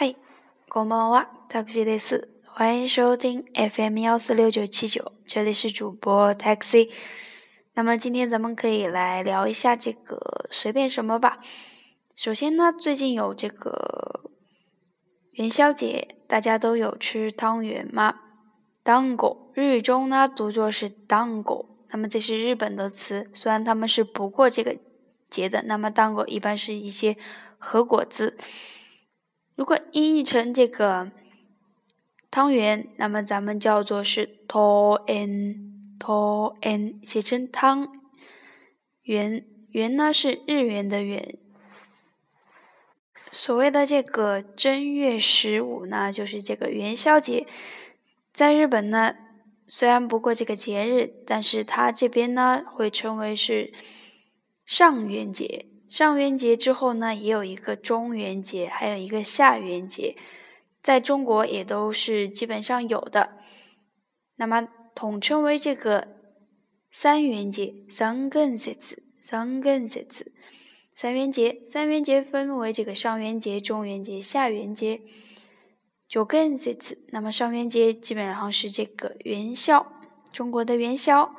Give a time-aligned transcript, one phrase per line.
[0.00, 0.14] 嗨，
[0.68, 2.28] こんばんは、Taxi です。
[2.46, 6.88] 欢迎收听 FM 幺四六九七九，这里是主播 Taxi。
[7.74, 11.40] 那么今天咱们可以来聊一下这个随便什么吧。
[12.14, 14.30] 首先呢，最近有这个
[15.32, 18.20] 元宵节，大家都有吃汤圆吗？
[18.84, 24.76] 当果日语中呢读作是当果，那么这是日本的词，虽然他们是不过这个
[25.28, 27.16] 节的，那么当果一般是一些
[27.58, 28.38] 和果子。
[29.55, 31.11] 如果音译成这个
[32.31, 35.55] 汤圆，那么咱们叫做是汤圆，
[35.99, 38.01] 汤圆写成汤
[39.03, 41.37] 圆，圆呢是日元的圆。
[43.31, 47.47] 所谓的这个正月十五呢，就是这个元宵节，
[48.31, 49.15] 在日本呢，
[49.67, 53.73] 虽然不过这个节日，但是它这边呢会称为是
[54.65, 55.67] 上元节。
[55.93, 60.17] 上元节之后呢，也有一个中元节，还有一个下元节，
[60.81, 63.37] 在中国也都是基本上有的。
[64.37, 66.07] 那么统称为这个
[66.91, 70.31] 三元节，三根节子，三根节子，
[70.95, 74.99] 三元节，三元节分为这个上元节、中元节、下元节，
[76.07, 77.05] 九根节子。
[77.09, 79.85] 那么上元节基本上是这个元宵，
[80.31, 81.35] 中国的元宵。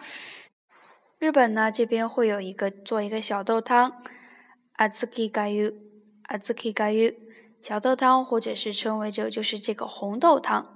[1.19, 4.01] 日本呢这边会有一个做一个小豆汤。
[4.77, 5.73] 阿兹基嘎油，
[6.23, 7.13] 阿兹基嘎油，
[7.63, 10.75] 小豆汤或者是称为这就是这个红豆汤，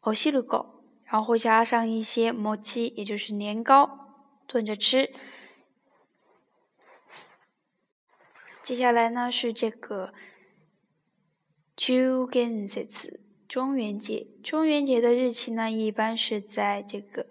[0.00, 4.14] 欧西鲁狗，然后会加上一些摩奇，也就是年糕，
[4.46, 5.12] 炖着吃。
[8.62, 10.14] 接下来呢是这个
[11.76, 12.86] 秋元节，
[13.48, 14.28] 中元节。
[14.40, 17.26] 中元节的日期呢一般是在这个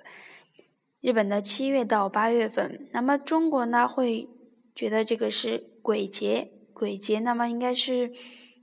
[0.99, 4.27] 日本的七月到八月份，那么中国呢会。
[4.75, 8.11] 觉得这个是鬼节，鬼节，那么应该是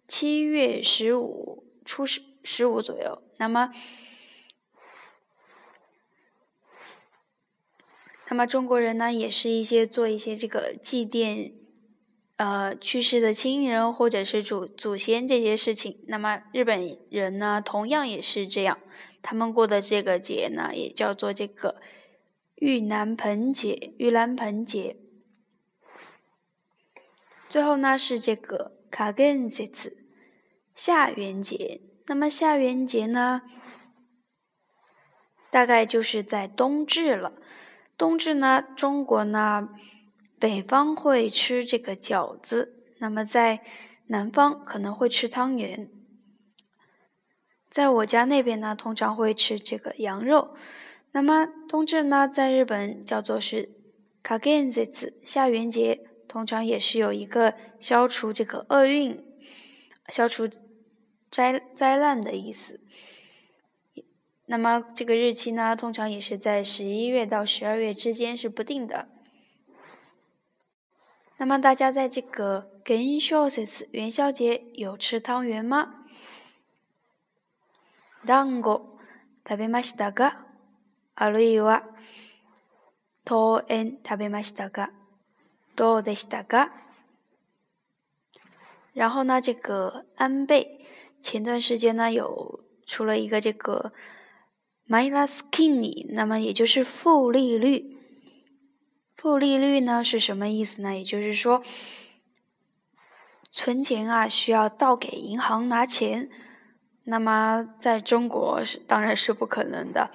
[0.09, 3.23] 七月十五初十十五左右。
[3.39, 3.71] 那么，
[8.29, 11.53] 那么中国人呢，也是一些做一些这个祭奠
[12.37, 16.01] 呃去世的亲人或者是祖祖先这些事情。
[16.09, 18.79] 那么日本人呢，同样也是这样，
[19.23, 21.81] 他们过的这个节呢，也叫做这个
[22.57, 24.97] 盂兰盆节，盂兰盆节。
[27.51, 30.07] 最后呢是这个卡根节子，
[30.73, 31.81] 下元节。
[32.07, 33.43] 那么下元节呢，
[35.51, 37.33] 大概就是在冬至了。
[37.99, 39.69] 冬至呢，中国呢，
[40.39, 43.65] 北方会吃这个饺子，那么在
[44.07, 45.91] 南方可能会吃汤圆。
[47.69, 50.55] 在我家那边呢，通常会吃这个羊肉。
[51.11, 53.71] 那么冬至呢，在日本叫做是
[54.23, 56.07] 卡根节子，下元节。
[56.30, 59.24] 通常也是有一个消除这个厄运、
[60.10, 60.48] 消除
[61.30, 62.80] 灾灾难的意思。
[64.48, 69.08] 那么这个日期呢，通常也是在十一月到十二月之间是不定的。
[71.38, 76.06] 那么大家在这个元宵节元宵节有吃汤圆吗？
[78.26, 78.82] 団子
[79.46, 80.46] 食べましたか？
[81.16, 81.84] あるいは
[83.24, 84.92] 汤圆食べましたか？
[85.81, 86.71] 多的是大嘎。
[88.93, 90.85] 然后呢，这个安倍
[91.19, 93.93] 前段时间呢有出了一个这个
[94.87, 97.97] minus kini，那么也就是负利率。
[99.17, 100.95] 负利率呢是什么意思呢？
[100.95, 101.63] 也就是说，
[103.51, 106.29] 存钱啊需要倒给银行拿钱。
[107.05, 110.11] 那么在中国是当然是不可能的。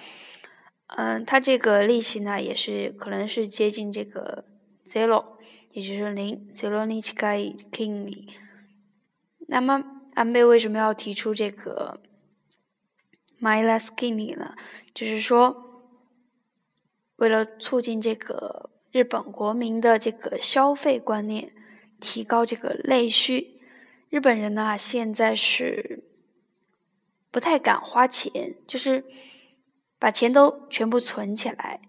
[0.96, 4.44] 嗯，它这个利息呢也是可能是接近这个
[4.86, 5.35] zero。
[5.76, 8.30] 也就是零，zero ni chikai kini。
[9.46, 12.00] 那么安倍为什么要提出这个
[13.38, 14.54] my less kini 呢？
[14.94, 15.84] 就是说，
[17.16, 21.52] 为了促进这个日本国民的这个消费观念，
[22.00, 23.60] 提高这个内需。
[24.08, 26.04] 日本人呢，现在是
[27.30, 29.04] 不太敢花钱，就是
[29.98, 31.82] 把钱都全部存起来，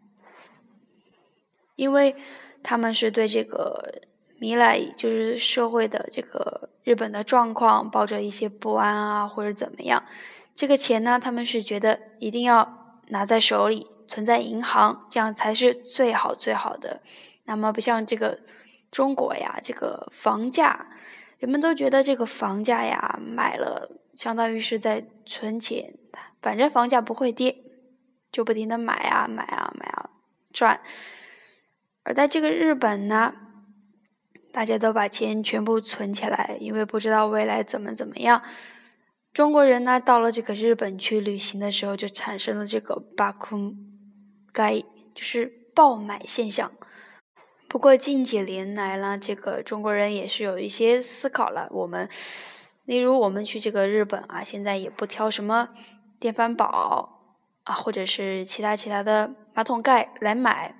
[1.77, 2.17] 因为。
[2.63, 4.01] 他们是对这个
[4.39, 10.03] 米来，就是社会的这个日本的状况，抱着一些不安啊，或者怎么样。
[10.53, 17.01] 这个钱呢，他们是觉得一定要拿在手里，存在银行，这样才是最好最好的。
[17.45, 18.39] 那么不像这个
[18.91, 20.87] 中国呀，这个房价，
[21.37, 25.93] 人们都觉得这个房价呀，买了相当于是在存钱，
[26.41, 27.55] 反正房价不会跌，
[28.31, 30.09] 就不停的买啊买啊买啊
[30.51, 30.81] 赚。
[32.07, 33.33] 而在这个日本呢，
[34.53, 38.41] 大家都把钱全部存起来，因为不知道未来怎么怎么样。
[39.33, 43.73] 中国人呢，到了这个日本去旅行的时候，就产生了这个“巴库
[44.53, 44.79] 盖”，
[45.13, 46.71] 就是爆买现象。
[47.67, 51.67] 不过近几年来呢，这个中国人也是有一些思考了。
[51.71, 52.07] 我们，
[52.85, 55.67] 例如我们去这个日本啊，现在也不挑什么
[56.21, 60.73] 电饭煲啊，或者是其他其他的马桶盖来买。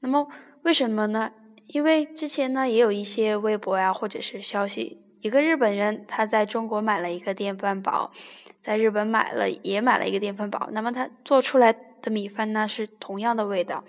[0.00, 0.28] 那么
[0.62, 1.32] 为什么呢？
[1.66, 5.02] 因为之前呢，也有一些微博呀，或者是消息。
[5.20, 8.12] 一个日本人他在中国买了一个电饭煲，
[8.60, 13.84] 在日本买了也买了一个电饭煲，那么他做出来的米饭呢是同样的味道，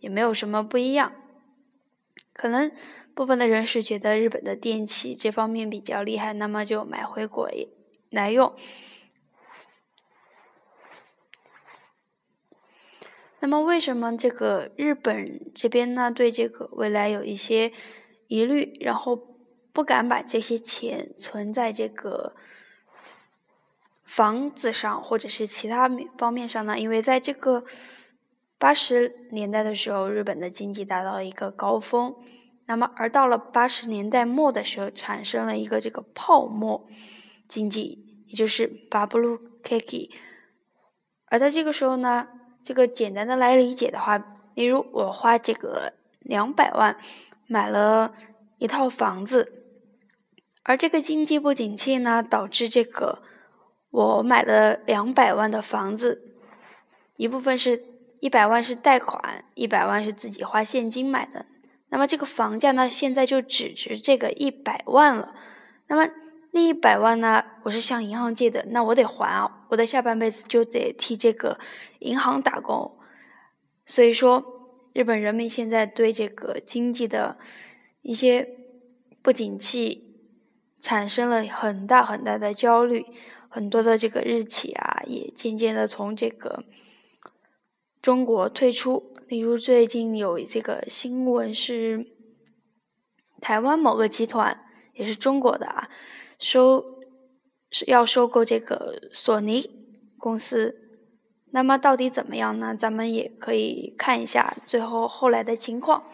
[0.00, 1.12] 也没有什么不一样。
[2.32, 2.70] 可能
[3.14, 7.48] 部分的人是觉得日本的电器这方面比较厉害，那么就买回国
[8.10, 8.52] 来用。
[13.44, 17.70] 那么为什么这个日本这边呢对这个未来有一些
[18.28, 19.34] 疑虑，然后？
[19.74, 22.36] 不敢把这些钱存在这个
[24.04, 26.78] 房子上，或者是其他方面上呢？
[26.78, 27.64] 因为在这个
[28.56, 32.14] 八十年代的时候，日本的经济达到了一个高峰，
[32.66, 36.86] 那么而到了八十年代末的时候，产生了一个这个泡沫
[37.48, 40.10] 经济，也就是巴布鲁 K K。
[41.26, 42.28] 而在这个时候呢，
[42.64, 44.16] 这个简单的来理解的话，
[44.54, 46.96] 例如我花这个两百万
[47.46, 48.14] 买了
[48.56, 49.60] 一套房子。
[50.62, 53.22] 而这个经济不景气呢，导致这个
[53.90, 56.22] 我买了两百万的房子，
[57.16, 57.84] 一部分是
[58.20, 61.44] 一百万是贷款，一百万是自己花现金买的。
[61.90, 65.34] 那么这个房价呢，现在就只值这个一百万了。
[65.88, 66.10] 那么
[66.54, 71.58] 那一百万呢，我是向银行借的，那我得还啊，我的下半辈子就得替这个
[71.98, 72.96] 银行打工。
[73.84, 77.36] 所以说，日本人民现在对这个经济的
[78.02, 78.48] 一些
[79.20, 80.02] 不景气。
[80.80, 83.06] 产生了很大很大的焦虑，
[83.48, 86.62] 很多的这个日企啊，也渐渐的从这个
[88.02, 89.14] 中国退出。
[89.26, 92.06] 例如最近有这个新闻是，
[93.40, 94.62] 台湾某个集团
[94.92, 95.88] 也是中国的啊，
[96.38, 96.84] 收
[97.70, 99.70] 是要收购这个索尼
[100.18, 100.76] 公司。
[101.52, 102.74] 那么到底怎么样呢？
[102.74, 106.04] 咱们也可以看一下最后后来的情况。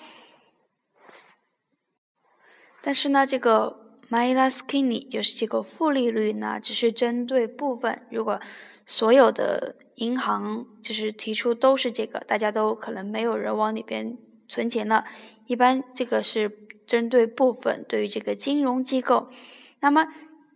[2.83, 3.79] 但是呢，这个。
[4.11, 8.05] minus skinny 就是这个负利率呢，只是针对部分。
[8.11, 8.41] 如果
[8.85, 14.19] 所有的银行就是提出都是这个，大家都可能没有人往里边
[14.49, 15.05] 存钱了。
[15.47, 16.51] 一般这个是
[16.85, 19.29] 针对部分，对于这个金融机构。
[19.81, 20.07] 那么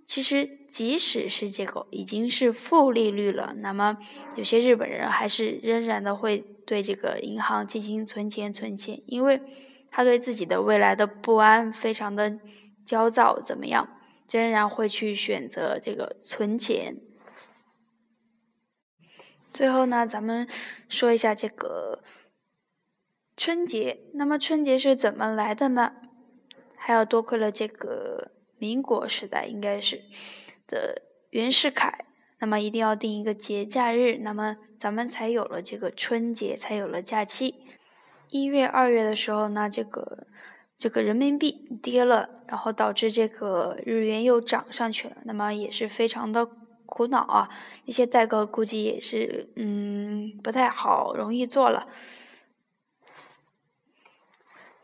[0.05, 3.99] 其实即使是这个已经是负利率了，那么
[4.37, 9.41] 有些日本人还是仍然的会对这个银行进行存钱存钱，因为
[9.91, 12.39] 他对自己的未来的不安非常的。
[12.85, 13.89] 焦躁怎么样？
[14.31, 16.99] 仍然会去选择这个存钱。
[19.55, 20.47] 最后呢，咱们
[20.87, 22.03] 说一下这个
[23.39, 24.01] 春节。
[24.13, 25.95] 那么春节是怎么来的呢？
[26.77, 28.33] 还要多亏了这个
[28.65, 30.03] 民国时代，应该是
[30.67, 32.07] 的袁世凯。
[32.41, 37.55] 那么一定要定一个节假日，那么咱们才有了这个春节，才有了假期。
[38.31, 40.27] 一月、二月的时候呢，这个。
[40.77, 41.51] 这个人民币
[41.81, 46.45] 跌了，然后导致这个日元又涨上去了，那么也是非常的
[46.85, 47.49] 苦恼啊。
[47.87, 51.87] 那些代购估计也是嗯不太好，容易做了。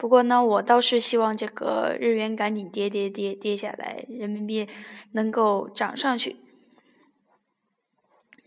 [0.01, 4.67] 不过呢，我倒是希望这个日元赶紧跌跌跌跌下来，人民币
[5.13, 6.39] 能够涨上去。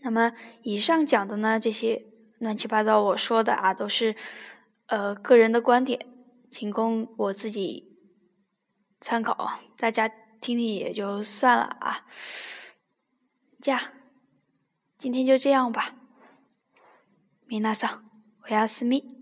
[0.00, 0.32] 那么
[0.62, 2.06] 以上讲的呢，这些
[2.40, 4.16] 乱七八糟我说的啊，都是
[4.86, 6.08] 呃个人的观点。
[6.50, 7.96] 仅供我自己
[9.00, 12.04] 参考，大家听听也就算了啊。
[13.62, 13.80] 这样，
[14.98, 15.94] 今天就这样吧。
[17.46, 18.10] 米娜桑，
[18.42, 19.13] 我要私密。